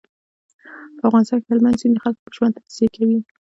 [0.97, 3.19] په افغانستان کې هلمند سیند د خلکو په ژوند تاثیر کوي.